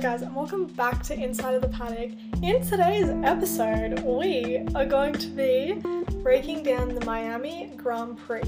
[0.00, 2.10] Guys, and welcome back to Inside of the Paddock.
[2.42, 5.80] In today's episode, we are going to be
[6.20, 8.42] breaking down the Miami Grand Prix.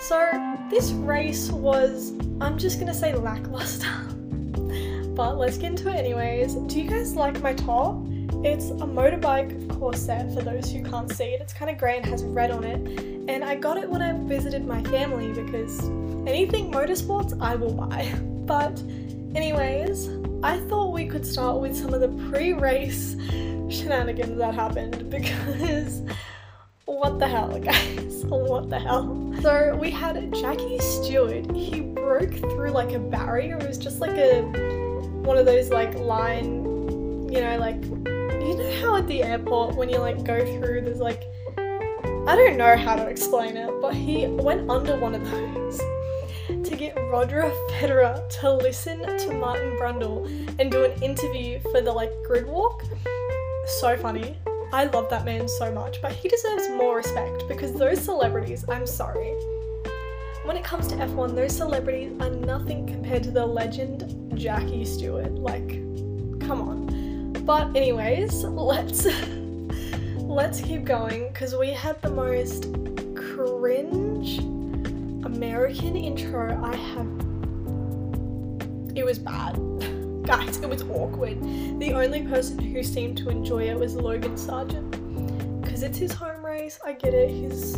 [0.00, 0.28] So,
[0.68, 3.86] this race was, I'm just gonna say lackluster,
[5.14, 6.56] but let's get into it anyways.
[6.56, 7.94] Do you guys like my top?
[8.44, 11.40] It's a motorbike corset for those who can't see it.
[11.40, 14.12] It's kind of grey and has red on it, and I got it when I
[14.12, 15.84] visited my family because
[16.26, 18.12] anything motorsports I will buy.
[18.50, 18.82] But,
[19.34, 20.08] anyways,
[20.42, 23.16] I thought we could start with some of the pre race
[23.68, 26.02] shenanigans that happened because
[26.86, 28.24] what the hell, guys?
[28.28, 29.34] what the hell?
[29.42, 31.50] So, we had Jackie Stewart.
[31.52, 33.58] He broke through like a barrier.
[33.58, 34.42] It was just like a
[35.22, 36.64] one of those like line,
[37.30, 40.98] you know, like you know how at the airport when you like go through, there's
[40.98, 41.24] like
[41.56, 45.80] I don't know how to explain it, but he went under one of those
[46.70, 47.42] to get Roger
[47.72, 50.28] Federer to listen to Martin Brundle
[50.60, 52.84] and do an interview for the like grid walk.
[53.80, 54.38] So funny.
[54.72, 58.86] I love that man so much, but he deserves more respect because those celebrities, I'm
[58.86, 59.32] sorry.
[60.44, 65.32] When it comes to F1, those celebrities are nothing compared to the legend Jackie Stewart.
[65.32, 65.70] Like,
[66.40, 67.32] come on.
[67.44, 69.08] But anyways, let's
[70.18, 72.72] let's keep going because we had the most
[73.16, 74.40] cringe
[75.34, 77.06] American intro I have.
[78.96, 79.54] It was bad.
[80.26, 81.40] Guys, it was awkward.
[81.80, 84.90] The only person who seemed to enjoy it was Logan Sargeant.
[85.62, 87.30] Because it's his home race, I get it.
[87.30, 87.76] He's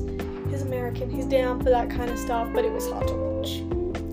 [0.49, 3.63] he's American, he's down for that kind of stuff, but it was hard to watch.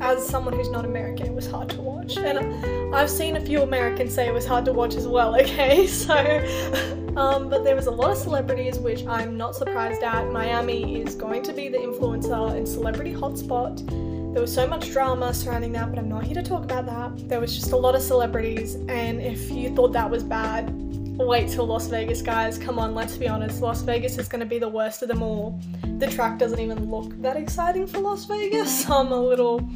[0.02, 2.18] As someone who's not American, it was hard to watch.
[2.18, 5.88] And I've seen a few Americans say it was hard to watch as well, okay?
[5.88, 6.14] So
[7.16, 10.32] um, but there was a lot of celebrities, which I'm not surprised at.
[10.32, 13.86] Miami is going to be the influencer and celebrity hotspot.
[14.34, 17.28] There was so much drama surrounding that, but I'm not here to talk about that.
[17.28, 20.70] There was just a lot of celebrities, and if you thought that was bad,
[21.18, 22.58] wait till Las Vegas, guys.
[22.58, 23.62] Come on, let's be honest.
[23.62, 25.60] Las Vegas is going to be the worst of them all.
[25.98, 28.90] The track doesn't even look that exciting for Las Vegas.
[28.90, 29.68] I'm a little.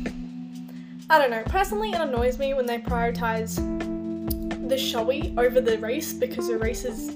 [1.09, 1.43] I don't know.
[1.45, 3.57] Personally, it annoys me when they prioritize
[4.69, 7.15] the showy over the race because the race is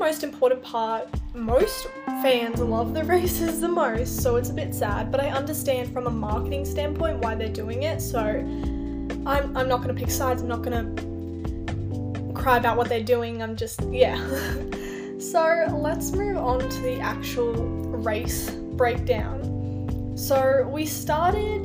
[0.00, 1.06] most important part.
[1.34, 1.86] Most
[2.22, 6.06] fans love the races the most, so it's a bit sad, but I understand from
[6.06, 8.00] a marketing standpoint why they're doing it.
[8.00, 12.88] So I'm, I'm not going to pick sides, I'm not going to cry about what
[12.88, 13.42] they're doing.
[13.42, 14.16] I'm just, yeah.
[15.18, 20.14] so let's move on to the actual race breakdown.
[20.16, 21.60] So we started,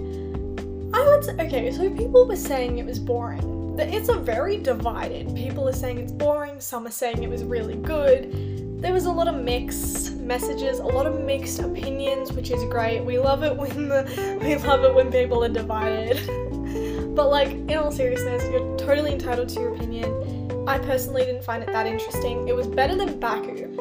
[0.93, 5.35] I would say, okay, so people were saying it was boring it's a very divided.
[5.35, 8.81] People are saying it's boring, some are saying it was really good.
[8.81, 13.01] There was a lot of mixed messages, a lot of mixed opinions, which is great.
[13.01, 16.17] We love it when the we love it when people are divided.
[17.15, 20.67] but like in all seriousness, you're totally entitled to your opinion.
[20.67, 22.47] I personally didn't find it that interesting.
[22.47, 23.75] It was better than Baku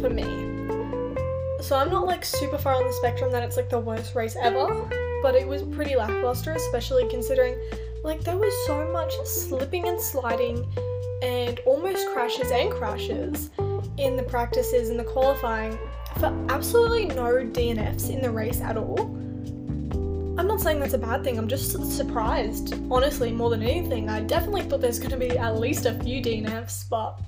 [0.00, 0.24] for me.
[1.60, 4.36] So I'm not like super far on the spectrum that it's like the worst race
[4.40, 4.88] ever,
[5.22, 7.56] but it was pretty lackluster, especially considering
[8.02, 10.66] like there was so much slipping and sliding
[11.22, 13.50] and almost crashes and crashes
[13.96, 15.78] in the practices and the qualifying
[16.18, 19.00] for absolutely no DNFs in the race at all.
[20.38, 24.08] I'm not saying that's a bad thing, I'm just surprised, honestly, more than anything.
[24.08, 27.20] I definitely thought there's going to be at least a few DNFs, but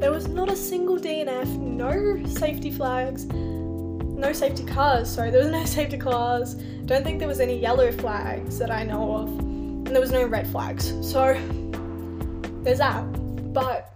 [0.00, 5.50] there was not a single DNF, no safety flags, no safety cars, sorry, there was
[5.50, 6.54] no safety cars.
[6.86, 9.45] Don't think there was any yellow flags that I know of
[9.86, 10.92] and there was no red flags.
[11.00, 11.34] So
[12.62, 13.02] there's that.
[13.52, 13.92] But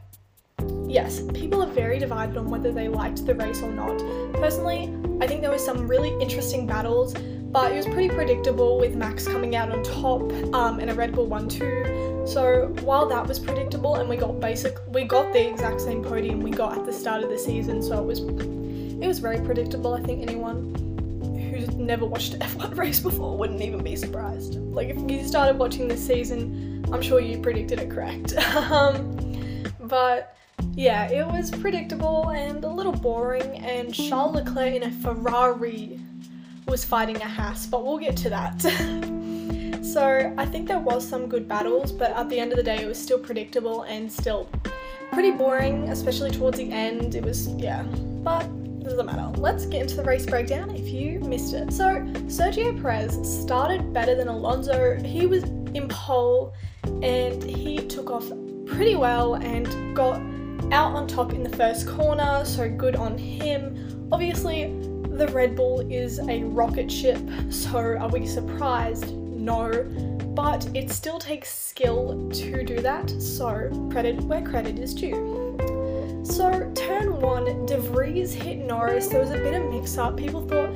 [0.87, 3.99] yes, people are very divided on whether they liked the race or not.
[4.35, 8.95] Personally, I think there were some really interesting battles, but it was pretty predictable with
[8.95, 10.23] Max coming out on top
[10.55, 12.29] um, and a Red Bull 1-2.
[12.29, 16.41] So while that was predictable and we got basic we got the exact same podium
[16.41, 19.95] we got at the start of the season, so it was it was very predictable.
[19.95, 20.90] I think anyone
[21.91, 24.55] never watched an F1 race before wouldn't even be surprised.
[24.55, 28.37] Like, if you started watching this season, I'm sure you predicted it correct.
[28.57, 28.95] um,
[29.81, 30.37] but
[30.75, 36.01] yeah, it was predictable and a little boring, and Charles Leclerc in a Ferrari
[36.67, 38.63] was fighting a Haas, but we'll get to that.
[39.83, 42.83] so I think there was some good battles, but at the end of the day,
[42.83, 44.49] it was still predictable and still
[45.11, 47.17] pretty boring, especially towards the end.
[47.17, 47.83] It was, yeah,
[48.23, 48.49] but
[48.83, 49.31] doesn't matter.
[49.39, 51.73] Let's get into the race breakdown if you missed it.
[51.73, 54.97] So, Sergio Perez started better than Alonso.
[55.03, 55.45] He was
[55.75, 56.55] in pole
[57.03, 58.31] and he took off
[58.67, 60.21] pretty well and got
[60.73, 64.09] out on top in the first corner, so good on him.
[64.13, 64.67] Obviously,
[65.21, 69.15] the Red Bull is a rocket ship, so are we surprised?
[69.15, 69.85] No,
[70.35, 75.50] but it still takes skill to do that, so credit where credit is due.
[76.23, 79.09] So, turn one, De Vries hit Norris.
[79.09, 80.17] There was a bit of mix up.
[80.17, 80.71] People thought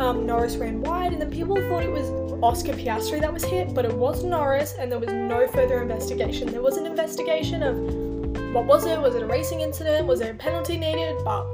[0.00, 2.08] um, Norris ran wide, and then people thought it was
[2.42, 6.50] Oscar Piastri that was hit, but it was Norris, and there was no further investigation.
[6.50, 7.76] There was an investigation of
[8.54, 9.00] what was it?
[9.00, 10.06] Was it a racing incident?
[10.06, 11.16] Was there a penalty needed?
[11.24, 11.46] But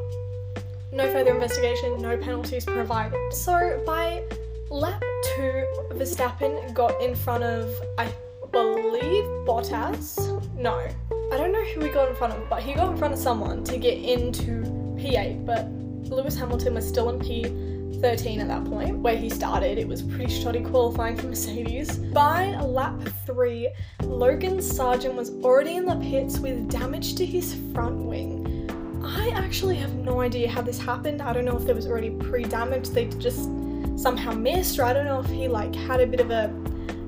[0.93, 3.19] no further investigation, no penalties provided.
[3.33, 4.23] So by
[4.71, 5.03] lap
[5.35, 8.09] two, Verstappen got in front of, I
[8.50, 10.17] believe, Bottas.
[10.56, 10.88] No,
[11.32, 13.19] I don't know who he got in front of, but he got in front of
[13.19, 14.62] someone to get into
[14.96, 15.69] P8, but
[16.08, 19.76] Lewis Hamilton was still in P13 at that point, where he started.
[19.76, 21.99] It was pretty shoddy qualifying for Mercedes.
[21.99, 23.69] By lap three,
[24.05, 28.52] Logan Sargeant was already in the pits with damage to his front wing.
[29.05, 31.20] I actually have no idea how this happened.
[31.20, 33.50] I don't know if there was already pre-damage they just
[33.96, 36.55] somehow missed, or I don't know if he like had a bit of a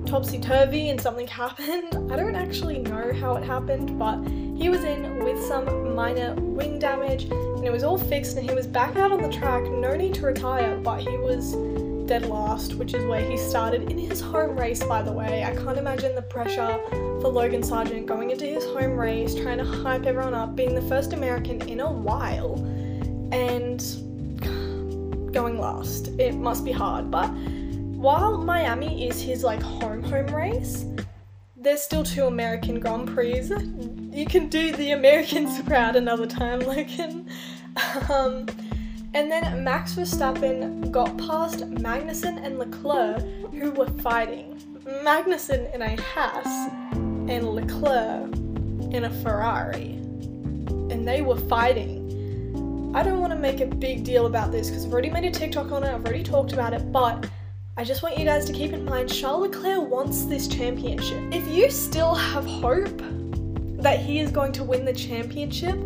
[0.09, 2.13] topsy-turvy and something happened.
[2.13, 4.19] I don't actually know how it happened, but
[4.57, 8.55] he was in with some minor wing damage and it was all fixed and he
[8.55, 9.63] was back out on the track.
[9.65, 11.55] No need to retire, but he was
[12.07, 15.45] dead last, which is where he started in his home race, by the way.
[15.45, 16.81] I can't imagine the pressure
[17.21, 20.83] for Logan Sargeant going into his home race, trying to hype everyone up, being the
[20.83, 22.55] first American in a while,
[23.31, 23.81] and
[25.35, 26.09] going last.
[26.19, 27.31] It must be hard, but
[27.99, 30.85] while Miami is his like home home race,
[31.57, 33.51] there's still two American Grand Prix.
[34.13, 37.29] You can do the Americans proud another time, Logan.
[38.09, 38.47] Um,
[39.15, 43.21] and then Max Verstappen got past Magnussen and Leclerc,
[43.53, 44.55] who were fighting.
[45.05, 46.47] Magnussen in a Haas
[47.29, 48.33] and Leclerc
[48.93, 49.95] in a Ferrari.
[50.91, 52.93] And they were fighting.
[52.95, 55.33] I don't want to make a big deal about this because I've already made a
[55.33, 57.29] TikTok on it, I've already talked about it, but
[57.79, 61.33] I just want you guys to keep in mind Charles Leclerc wants this championship.
[61.33, 63.01] If you still have hope
[63.81, 65.79] that he is going to win the championship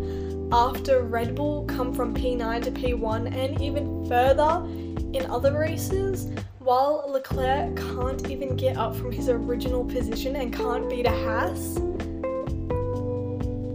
[0.51, 4.65] after Red Bull come from P9 to P1 and even further
[5.13, 6.31] in other races,
[6.61, 11.77] while Leclerc can't even get up from his original position and can't beat a Haas,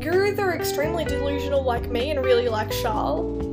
[0.04, 3.46] you're either extremely delusional like me and really like Charles,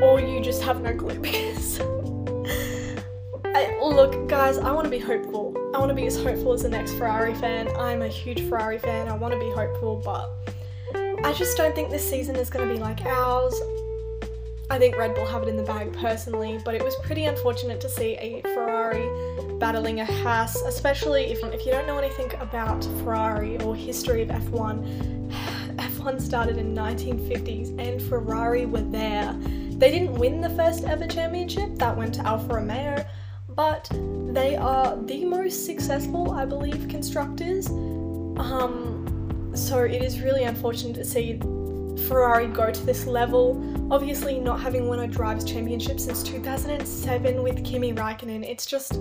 [0.00, 1.82] or you just have no clue because.
[3.54, 5.54] I, look, guys, I want to be hopeful.
[5.74, 7.68] I want to be as hopeful as the next Ferrari fan.
[7.76, 9.08] I'm a huge Ferrari fan.
[9.08, 10.30] I want to be hopeful, but
[11.22, 13.54] I just don't think this season is going to be like ours.
[14.70, 17.78] I think Red Bull have it in the bag personally, but it was pretty unfortunate
[17.82, 19.06] to see a Ferrari
[19.58, 24.28] battling a Haas, especially if, if you don't know anything about Ferrari or history of
[24.28, 25.30] F1.
[25.76, 29.36] F1 started in 1950s and Ferrari were there.
[29.72, 33.04] They didn't win the first ever championship, that went to Alfa Romeo,
[33.54, 33.88] but
[34.32, 37.68] they are the most successful, I believe, constructors.
[37.68, 41.38] Um, so it is really unfortunate to see
[42.08, 43.62] Ferrari go to this level.
[43.90, 48.94] Obviously, not having won a Drivers' Championship since 2007 with Kimi Raikkonen, it's just,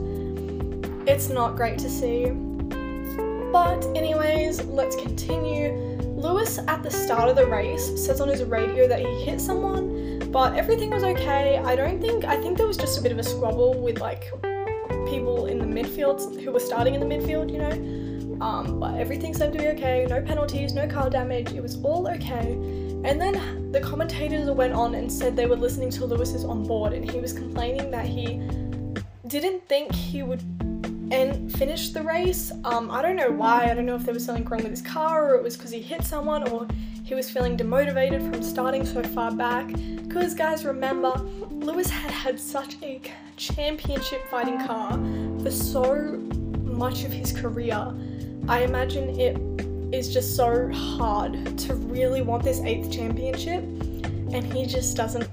[1.08, 2.26] it's not great to see.
[3.52, 5.74] But, anyways, let's continue.
[6.16, 10.11] Lewis, at the start of the race, says on his radio that he hit someone,
[10.32, 11.58] but everything was okay.
[11.58, 14.32] I don't think, I think there was just a bit of a squabble with like
[15.10, 18.46] people in the midfield who were starting in the midfield, you know.
[18.46, 20.08] Um, but everything seemed to be okay.
[20.10, 21.52] No penalties, no car damage.
[21.52, 22.54] It was all okay.
[23.04, 26.94] And then the commentators went on and said they were listening to Lewis's on board,
[26.94, 28.42] and he was complaining that he
[29.28, 30.42] didn't think he would
[31.12, 32.52] and finish the race.
[32.64, 33.70] Um, I don't know why.
[33.70, 35.72] I don't know if there was something wrong with his car, or it was because
[35.72, 36.68] he hit someone, or
[37.04, 39.68] he was feeling demotivated from starting so far back.
[40.08, 41.12] Because, guys, remember,
[41.50, 43.02] Lewis had had such a
[43.36, 44.92] championship fighting car
[45.42, 46.18] for so
[46.64, 47.94] much of his career.
[48.48, 49.38] I imagine it
[49.94, 55.28] is just so hard to really want this eighth championship, and he just doesn't.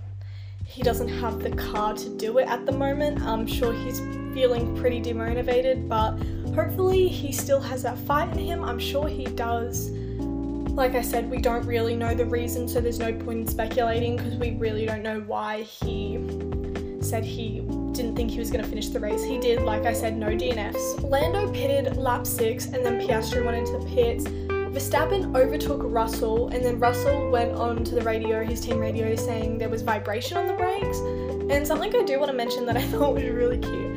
[0.78, 3.20] He doesn't have the car to do it at the moment.
[3.22, 3.98] I'm sure he's
[4.32, 6.12] feeling pretty demotivated, but
[6.54, 8.62] hopefully he still has that fight in him.
[8.62, 9.90] I'm sure he does.
[9.90, 14.18] Like I said, we don't really know the reason, so there's no point in speculating
[14.18, 16.16] because we really don't know why he
[17.00, 17.58] said he
[17.90, 19.24] didn't think he was going to finish the race.
[19.24, 21.02] He did, like I said, no DNFs.
[21.02, 24.26] Lando pitted lap six and then Piastri went into the pits.
[24.70, 29.58] Verstappen overtook Russell and then Russell went on to the radio, his team radio, saying
[29.58, 30.98] there was vibration on the brakes.
[31.50, 33.88] And something I do want to mention that I thought was really cute.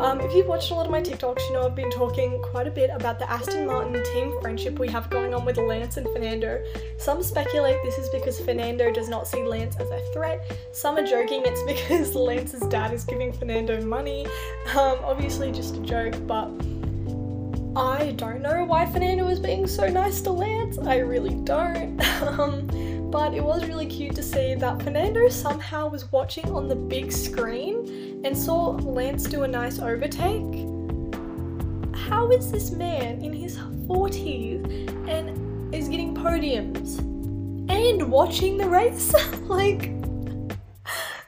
[0.00, 2.66] Um, if you've watched a lot of my TikToks, you know I've been talking quite
[2.66, 6.06] a bit about the Aston Martin team friendship we have going on with Lance and
[6.06, 6.64] Fernando.
[6.96, 10.58] Some speculate this is because Fernando does not see Lance as a threat.
[10.72, 14.24] Some are joking it's because Lance's dad is giving Fernando money.
[14.70, 16.48] Um, obviously, just a joke, but
[17.76, 20.76] I don't know why Fernando was being so nice to Lance.
[20.78, 22.00] I really don't.
[22.22, 22.66] um,
[23.10, 27.12] but it was really cute to see that Fernando somehow was watching on the big
[27.12, 30.66] screen and saw Lance do a nice overtake.
[32.08, 36.98] How is this man in his 40s and is getting podiums
[37.70, 39.14] and watching the race?
[39.42, 39.92] like,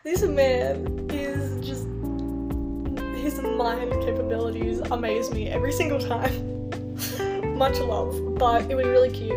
[0.03, 1.32] this man is.
[3.33, 6.69] His mind capabilities amaze me every single time.
[7.57, 9.33] Much love, but it was really cute.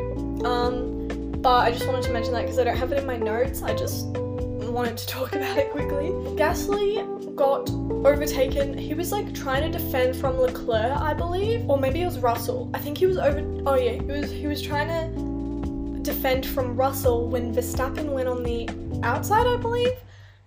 [0.45, 1.07] Um,
[1.41, 3.63] but I just wanted to mention that because I don't have it in my notes.
[3.63, 6.09] I just wanted to talk about it quickly.
[6.35, 7.69] Gasly got
[8.05, 8.77] overtaken.
[8.77, 12.69] He was like trying to defend from Leclerc, I believe, or maybe it was Russell.
[12.73, 13.39] I think he was over.
[13.65, 14.29] Oh yeah, he was.
[14.29, 18.67] He was trying to defend from Russell when Verstappen went on the
[19.03, 19.93] outside, I believe,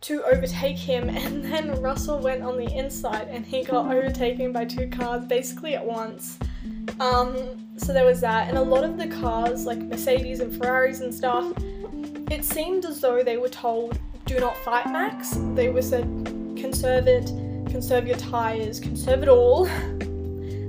[0.02, 4.64] to overtake him, and then Russell went on the inside, and he got overtaken by
[4.64, 6.38] two cars basically at once.
[7.00, 11.00] Um, so there was that, and a lot of the cars, like Mercedes and Ferraris
[11.00, 11.52] and stuff,
[12.30, 15.36] it seemed as though they were told, do not fight Max.
[15.54, 16.04] They were said,
[16.56, 17.26] conserve it,
[17.70, 19.66] conserve your tyres, conserve it all,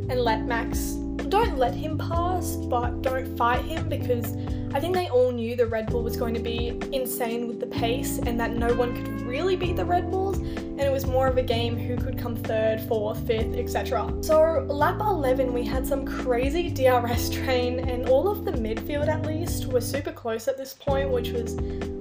[0.09, 0.93] and let Max,
[1.29, 4.33] don't let him pass, but don't fight him because
[4.71, 7.65] I think they all knew the Red Bull was going to be insane with the
[7.65, 11.27] pace and that no one could really beat the Red Bulls, and it was more
[11.27, 14.13] of a game who could come third, fourth, fifth, etc.
[14.21, 19.25] So, lap 11, we had some crazy DRS train, and all of the midfield at
[19.25, 21.57] least were super close at this point, which was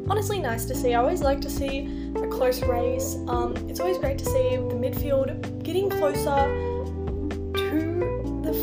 [0.09, 0.93] honestly nice to see.
[0.93, 3.17] I always like to see a close race.
[3.29, 6.68] Um, it's always great to see the midfield getting closer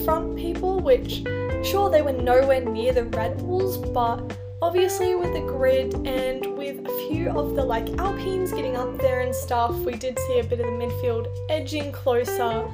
[0.06, 1.24] front people, which
[1.66, 6.86] Sure, they were nowhere near the Red Bulls, but obviously with the grid and with
[6.86, 10.44] a few of the like Alpines getting up there and stuff, we did see a
[10.44, 12.72] bit of the midfield edging closer.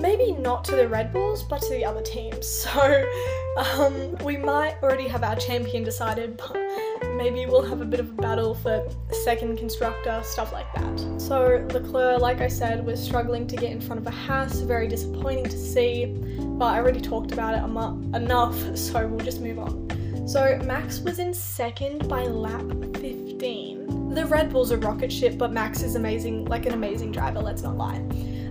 [0.00, 2.66] Maybe not to the Red Bulls, but to the other teams.
[2.72, 3.06] So
[3.56, 6.56] um, we might already have our champion decided, but
[7.16, 8.88] maybe we'll have a bit of a battle for
[9.24, 11.20] second constructor, stuff like that.
[11.20, 14.88] So Leclerc, like I said, was struggling to get in front of a Haas, very
[14.88, 16.14] disappointing to see
[16.62, 20.28] but I already talked about it enough, so we'll just move on.
[20.28, 22.64] So Max was in second by lap
[23.00, 24.14] 15.
[24.14, 27.62] The Red Bull's a rocket ship, but Max is amazing, like an amazing driver, let's
[27.62, 28.00] not lie.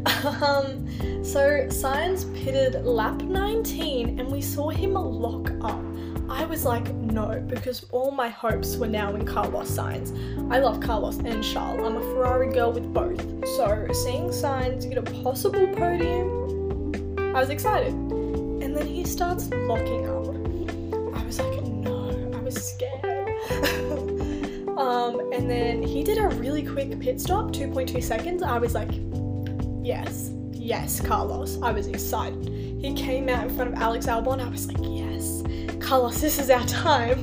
[0.26, 0.88] um,
[1.24, 5.82] so Sainz pitted lap 19 and we saw him lock up.
[6.30, 10.12] I was like, no, because all my hopes were now in Carlos Sainz.
[10.52, 11.86] I love Carlos and Charles.
[11.86, 13.20] I'm a Ferrari girl with both.
[13.58, 16.42] So seeing Sainz get a possible podium
[17.34, 17.94] I was excited.
[17.94, 20.28] And then he starts locking up.
[21.18, 23.30] I was like, no, I was scared.
[24.78, 28.44] um, and then he did a really quick pit stop, 2.2 seconds.
[28.44, 28.92] I was like,
[29.92, 31.62] yes, yes, Carlos.
[31.62, 32.48] I was excited.
[32.82, 34.40] He came out in front of Alex Albon.
[34.40, 35.44] I was like, yes,
[35.86, 37.20] Carlos, this is our time.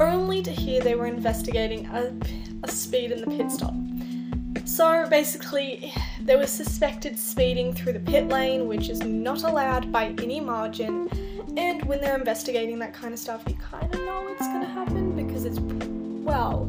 [0.00, 2.14] Only to hear they were investigating a,
[2.62, 3.74] a speed in the pit stop.
[4.64, 5.92] So basically,
[6.22, 11.10] there was suspected speeding through the pit lane, which is not allowed by any margin.
[11.58, 14.66] And when they're investigating that kind of stuff, you kind of know it's going to
[14.66, 16.64] happen because it's, well,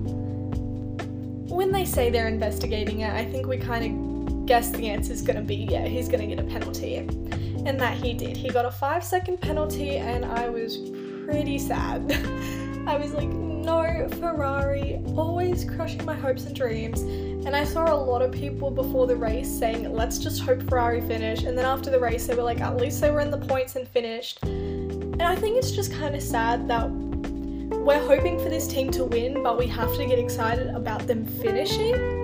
[1.47, 4.08] when they say they're investigating it, I think we kind of
[4.49, 6.95] guess the answer is going to be yeah, he's going to get a penalty.
[6.97, 8.35] And that he did.
[8.35, 10.75] He got a five second penalty, and I was
[11.23, 12.11] pretty sad.
[12.87, 17.01] I was like, no, Ferrari, always crushing my hopes and dreams.
[17.01, 21.01] And I saw a lot of people before the race saying, let's just hope Ferrari
[21.01, 21.43] finish.
[21.43, 23.75] And then after the race, they were like, at least they were in the points
[23.75, 24.41] and finished.
[24.41, 29.05] And I think it's just kind of sad that we're hoping for this team to
[29.05, 32.17] win, but we have to get excited about them finishing.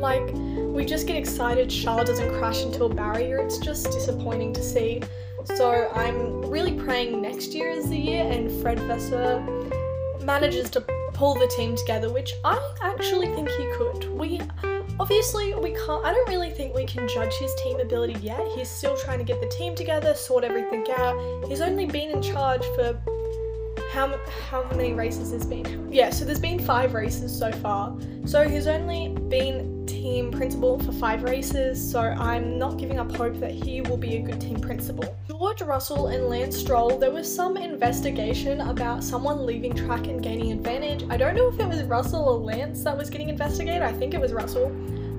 [0.00, 0.32] Like,
[0.72, 3.38] we just get excited Charles doesn't crash into a barrier.
[3.38, 5.02] It's just disappointing to see.
[5.44, 9.40] So I'm really praying next year is the year and Fred Vasseur
[10.22, 10.80] manages to
[11.12, 14.10] pull the team together, which I actually think he could.
[14.18, 14.40] We
[14.98, 18.40] obviously we can't I don't really think we can judge his team ability yet.
[18.56, 21.48] He's still trying to get the team together, sort everything out.
[21.48, 22.98] He's only been in charge for
[23.92, 25.92] how how many races has been?
[25.92, 27.94] Yeah, so there's been 5 races so far.
[28.24, 29.71] So he's only been
[30.02, 34.16] team principal for 5 races, so I'm not giving up hope that he will be
[34.16, 35.16] a good team principal.
[35.28, 40.50] George Russell and Lance Stroll, there was some investigation about someone leaving track and gaining
[40.50, 41.04] advantage.
[41.08, 43.82] I don't know if it was Russell or Lance that was getting investigated.
[43.82, 44.70] I think it was Russell.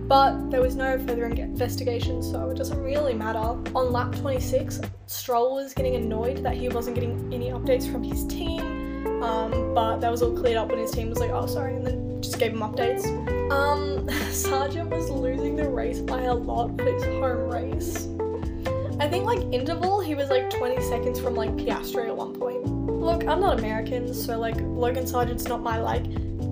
[0.09, 3.39] but there was no further investigation, so it doesn't really matter.
[3.73, 8.25] On lap 26, Stroll was getting annoyed that he wasn't getting any updates from his
[8.27, 11.73] team, um, but that was all cleared up when his team was like, oh, sorry,
[11.77, 13.42] and then just gave him updates.
[13.53, 18.07] Um, Sargeant was losing the race by a lot at his home race.
[18.99, 22.65] I think like interval, he was like 20 seconds from like Piastri at one point.
[22.65, 26.03] Look, I'm not American, so like Logan Sargeant's not my like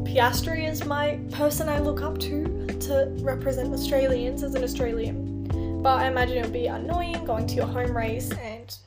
[0.04, 5.82] Piastri is my person I look up to to represent Australians as an Australian.
[5.82, 8.78] But I imagine it would be annoying going to your home race and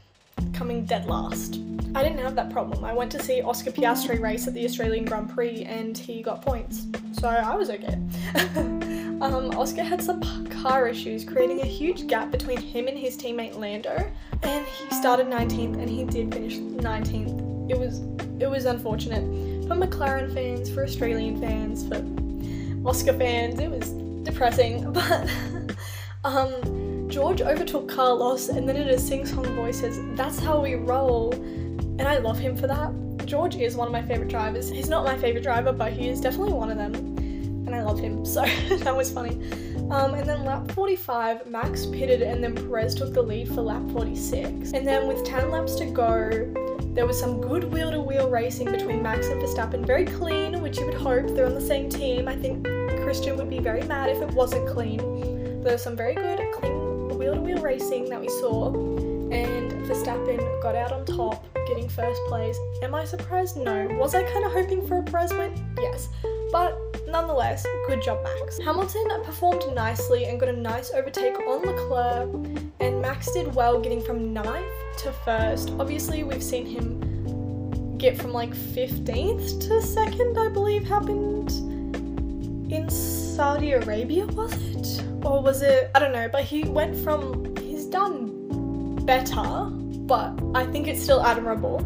[0.52, 1.60] coming dead last.
[1.96, 2.84] I didn't have that problem.
[2.84, 6.42] I went to see Oscar Piastri race at the Australian Grand Prix and he got
[6.42, 6.86] points.
[7.24, 7.98] So I was okay.
[9.22, 13.56] um, Oscar had some car issues, creating a huge gap between him and his teammate
[13.56, 14.12] Lando,
[14.42, 17.70] and he started 19th and he did finish 19th.
[17.70, 18.00] It was
[18.38, 19.22] it was unfortunate
[19.66, 22.04] for McLaren fans, for Australian fans, for
[22.86, 23.58] Oscar fans.
[23.58, 25.30] It was depressing, but
[26.24, 31.32] um, George overtook Carlos, and then in a sing-song voice says, "That's how we roll,"
[31.32, 32.92] and I love him for that.
[33.24, 34.68] George is one of my favorite drivers.
[34.68, 37.13] He's not my favorite driver, but he is definitely one of them,
[37.74, 38.24] and I love him.
[38.24, 38.44] So
[38.76, 39.34] that was funny.
[39.90, 43.82] Um, and then lap 45, Max pitted, and then Perez took the lead for lap
[43.92, 44.72] 46.
[44.72, 46.18] And then with 10 laps to go,
[46.94, 50.78] there was some good wheel to wheel racing between Max and Verstappen, very clean, which
[50.78, 51.26] you would hope.
[51.34, 52.28] They're on the same team.
[52.28, 52.64] I think
[53.02, 54.98] Christian would be very mad if it wasn't clean.
[55.62, 60.62] There was some very good, clean wheel to wheel racing that we saw, and Verstappen
[60.62, 62.58] got out on top, getting first place.
[62.82, 63.56] Am I surprised?
[63.56, 63.86] No.
[63.98, 65.52] Was I kind of hoping for a Perez win?
[65.78, 66.08] Yes.
[66.52, 66.78] But
[67.14, 68.58] nonetheless, good job, Max.
[68.58, 72.28] Hamilton performed nicely and got a nice overtake on Leclerc,
[72.80, 74.66] and Max did well getting from ninth
[74.98, 75.70] to first.
[75.78, 81.52] Obviously, we've seen him get from like 15th to second, I believe, happened
[82.72, 85.04] in Saudi Arabia, was it?
[85.24, 85.92] Or was it?
[85.94, 87.54] I don't know, but he went from.
[87.58, 89.70] He's done better,
[90.06, 91.78] but I think it's still admirable.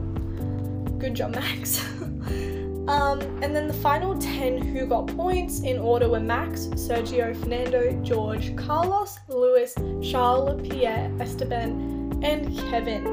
[0.98, 1.86] Good job, Max.
[2.88, 7.92] um, and then the final 10 who got points in order were Max, Sergio, Fernando,
[8.02, 13.04] George, Carlos, Lewis, Charles, Pierre, Esteban, and Kevin.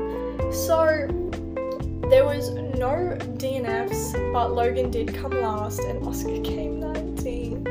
[0.53, 1.07] So
[2.09, 7.67] there was no DNFs, but Logan did come last and Oscar came 19.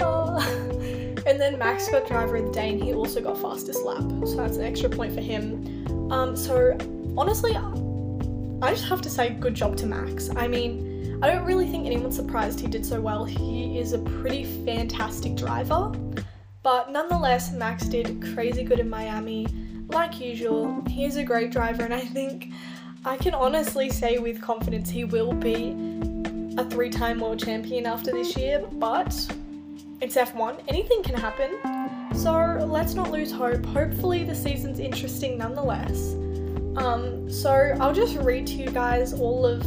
[0.00, 0.68] Oh.
[1.24, 4.36] And then Max got driver of the day and he also got fastest lap, so
[4.36, 6.10] that's an extra point for him.
[6.10, 6.76] Um, so
[7.16, 7.56] honestly,
[8.62, 10.30] I just have to say good job to Max.
[10.36, 13.24] I mean, I don't really think anyone's surprised he did so well.
[13.24, 15.92] He is a pretty fantastic driver.
[16.62, 19.48] But nonetheless, Max did crazy good in Miami.
[19.88, 22.52] Like usual, he is a great driver, and I think
[23.04, 25.76] I can honestly say with confidence he will be
[26.56, 28.64] a three time world champion after this year.
[28.74, 29.08] But
[30.00, 31.50] it's F1, anything can happen.
[32.14, 33.66] So let's not lose hope.
[33.66, 36.14] Hopefully, the season's interesting nonetheless.
[36.76, 39.62] Um, so I'll just read to you guys all of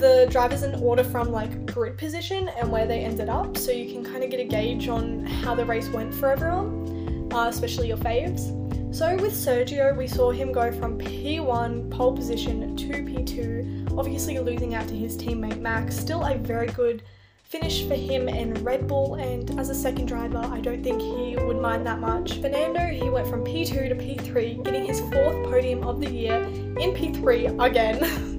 [0.00, 3.92] the drivers in order from like grid position and where they ended up, so you
[3.92, 7.88] can kind of get a gauge on how the race went for everyone, uh, especially
[7.88, 8.54] your faves.
[8.94, 14.74] So with Sergio, we saw him go from P1 pole position to P2, obviously losing
[14.74, 15.96] out to his teammate Max.
[15.96, 17.02] Still a very good
[17.48, 21.34] finish for him and Red Bull, and as a second driver, I don't think he
[21.36, 22.40] would mind that much.
[22.40, 26.94] Fernando, he went from P2 to P3, getting his fourth podium of the year in
[26.94, 28.34] P3 again.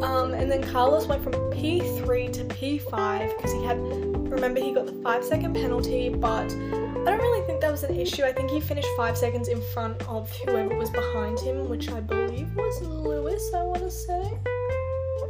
[0.00, 3.78] Um, and then Carlos went from P3 to P5 because he had,
[4.30, 7.94] remember, he got the five second penalty, but I don't really think that was an
[7.94, 8.24] issue.
[8.24, 12.00] I think he finished five seconds in front of whoever was behind him, which I
[12.00, 14.22] believe was Lewis, I want to say.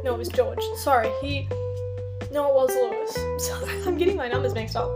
[0.05, 0.63] No, it was George.
[0.77, 1.49] Sorry, he.
[2.31, 3.47] No, it was Lewis.
[3.47, 4.89] Sorry, I'm getting my numbers mixed up.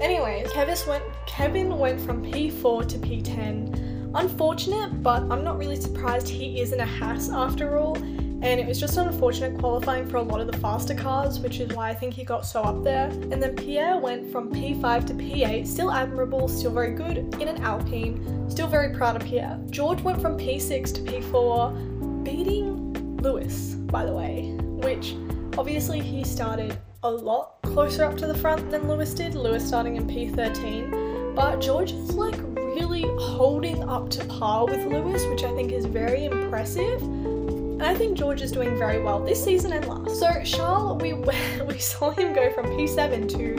[0.00, 4.12] Anyways, Kevin went, Kevin went from P4 to P10.
[4.14, 7.96] Unfortunate, but I'm not really surprised he isn't a Haas after all
[8.42, 11.74] and it was just unfortunate qualifying for a lot of the faster cars, which is
[11.74, 13.08] why I think he got so up there.
[13.08, 17.62] And then Pierre went from P5 to P8, still admirable, still very good in an
[17.62, 19.60] Alpine, still very proud of Pierre.
[19.68, 25.14] George went from P6 to P4, beating Lewis, by the way, which
[25.60, 29.96] obviously he started a lot closer up to the front than Lewis did, Lewis starting
[29.96, 35.54] in P13, but George is like really holding up to par with Lewis, which I
[35.54, 39.86] think is very impressive and I think George is doing very well this season and
[39.86, 40.18] last.
[40.18, 41.12] So Charles, we
[41.68, 43.54] we saw him go from P7 to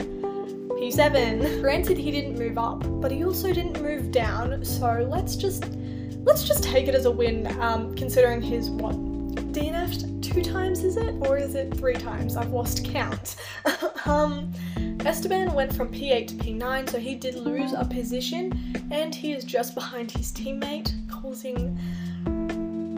[0.80, 1.60] P7.
[1.60, 4.64] Granted, he didn't move up, but he also didn't move down.
[4.64, 5.68] So let's just
[6.24, 8.96] let's just take it as a win, um, considering his what
[9.52, 12.36] DNF'd two times, is it, or is it three times?
[12.36, 13.36] I've lost count.
[14.06, 14.50] um,
[15.04, 19.44] Esteban went from P8 to P9, so he did lose a position, and he is
[19.44, 21.78] just behind his teammate, causing.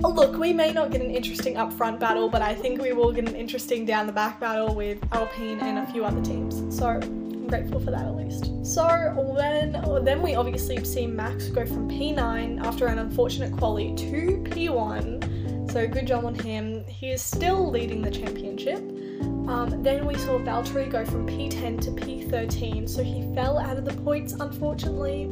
[0.05, 3.11] Oh, look, we may not get an interesting upfront battle, but I think we will
[3.11, 6.77] get an interesting down the back battle with Alpine and a few other teams.
[6.77, 8.53] So I'm grateful for that at least.
[8.65, 14.45] So when then we obviously see Max go from P9 after an unfortunate quali to
[14.51, 15.34] P1.
[15.69, 16.85] So good job on him.
[16.87, 18.79] He is still leading the championship.
[19.49, 23.85] Um, then we saw Valtteri go from P10 to P13, so he fell out of
[23.85, 25.25] the points unfortunately.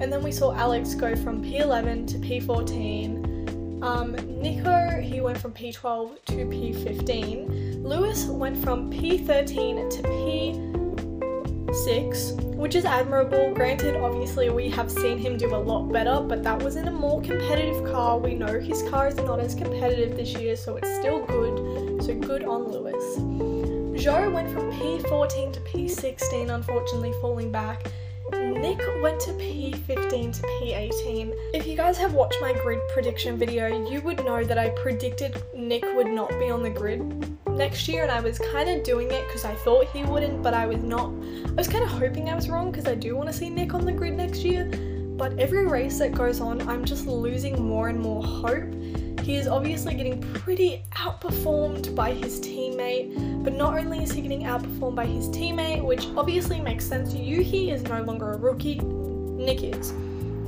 [0.00, 3.82] And then we saw Alex go from P11 to P14.
[3.82, 7.82] Um, Nico, he went from P12 to P15.
[7.82, 10.02] Lewis went from P13 to
[11.70, 13.54] P6, which is admirable.
[13.54, 16.90] Granted, obviously, we have seen him do a lot better, but that was in a
[16.90, 18.18] more competitive car.
[18.18, 22.02] We know his car is not as competitive this year, so it's still good.
[22.02, 23.18] So good on Lewis.
[24.02, 27.86] Zhou went from P14 to P16, unfortunately falling back.
[28.32, 31.32] Nyck went to P15 to P18.
[31.54, 35.40] If you guys have watched my grid prediction video, you would know that I predicted
[35.56, 37.00] Nyck would not be on the grid
[37.60, 40.54] next year and I was kind of doing it because I thought he wouldn't, but
[40.54, 41.12] I was not.
[41.46, 43.74] I was kind of hoping I was wrong because I do want to see Nyck
[43.74, 44.64] on the grid next year.
[45.18, 48.72] But every race that goes on, I'm just losing more and more hope.
[49.20, 54.44] He is obviously getting pretty outperformed by his teammate, but not only is he getting
[54.44, 59.78] outperformed by his teammate, which obviously makes sense, Yuki is no longer a rookie, Nyck
[59.78, 59.92] is.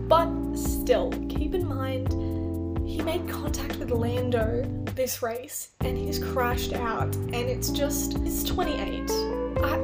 [0.09, 2.14] But still, keep in mind,
[2.92, 8.44] he made contact with Lando this race and he's crashed out, and it's just, he's
[8.44, 9.11] 28.
[9.62, 9.74] I,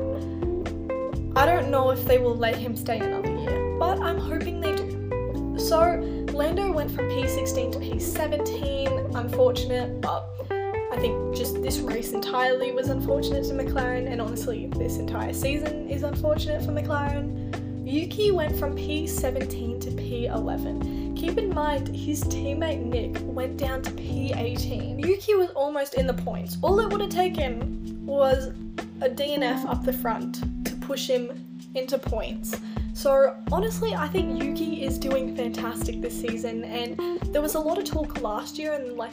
[1.34, 4.76] I don't know if they will let him stay another year, but I'm hoping they
[4.76, 5.56] do.
[5.58, 6.00] So,
[6.34, 12.90] Lando went from P16 to P17, unfortunate, but I think just this race entirely was
[12.90, 17.88] unfortunate to McLaren, and honestly, this entire season is unfortunate for McLaren.
[17.90, 20.97] Yuki went from P17 to P11.
[21.18, 25.04] Keep in mind, his teammate Nyck went down to P18.
[25.04, 26.58] Yuki was almost in the points.
[26.62, 28.52] All it would have taken was
[29.00, 32.60] a DNF up the front to push him into points.
[32.94, 37.78] So honestly, I think Yuki is doing fantastic this season, and there was a lot
[37.78, 39.12] of talk last year, and like,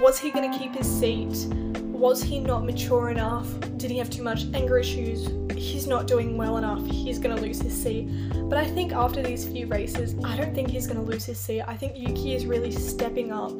[0.00, 1.48] was he going to keep his seat?
[2.02, 3.46] Was he not mature enough?
[3.76, 5.30] Did he have too much anger issues?
[5.56, 6.84] He's not doing well enough.
[6.84, 8.08] He's going to lose his seat.
[8.48, 11.38] But I think after these few races, I don't think he's going to lose his
[11.38, 11.62] seat.
[11.62, 13.52] I think Yuki is really stepping up.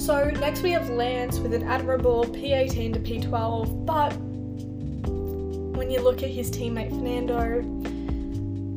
[0.00, 4.12] So next we have Lance with an admirable P18 to P12, but
[5.76, 7.62] when you look at his teammate Fernando,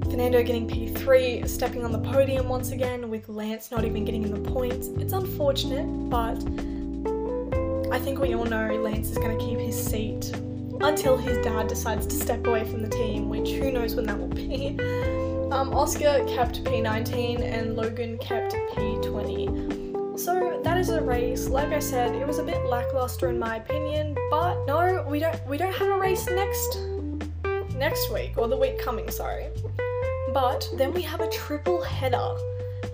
[0.10, 4.34] Fernando getting P3, stepping on the podium once again, with Lance not even getting in
[4.34, 4.88] the points.
[4.98, 6.44] It's unfortunate, but
[7.94, 10.36] I think we all know Lance is going to keep his seat
[10.82, 14.20] until his dad decides to step away from the team, which who knows when that
[14.20, 14.80] will be.
[15.54, 20.20] Um, Oscar kept P19 and Logan kept P20.
[20.20, 21.48] So that is a race.
[21.48, 25.48] Like I said, it was a bit lackluster in my opinion, but no, we don't
[25.48, 26.80] we don't have a race next
[27.76, 29.50] next week or the week coming, sorry.
[30.34, 32.34] But then we have a triple header,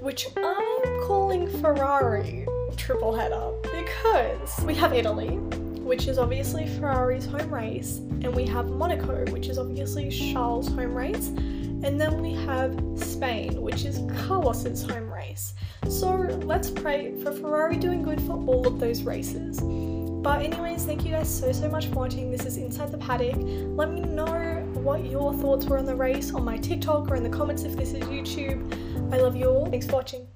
[0.01, 3.51] which I'm calling Ferrari triple header
[3.89, 5.37] because we have Italy,
[5.81, 10.93] which is obviously Ferrari's home race, and we have Monaco, which is obviously Charles' home
[10.93, 15.53] race, and then we have Spain, which is Carlos's home race.
[15.87, 16.11] So
[16.43, 19.59] let's pray for Ferrari doing good for all of those races.
[19.61, 22.29] But anyways, thank you guys so so much for watching.
[22.29, 23.37] This is Inside the Paddock.
[23.37, 27.23] Let me know what your thoughts were on the race on my TikTok or in
[27.23, 29.13] the comments if this is YouTube.
[29.13, 29.65] I love you all.
[29.65, 30.27] Thanks for watching.